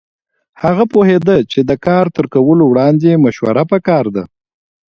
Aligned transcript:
هغه 0.63 0.83
پوهېده 0.93 1.37
چې 1.51 1.59
د 1.69 1.71
کار 1.85 2.05
تر 2.15 2.25
کولو 2.33 2.63
وړاندې 2.67 3.21
مشوره 3.25 3.63
پکار 3.71 4.05
ده. 4.15 4.23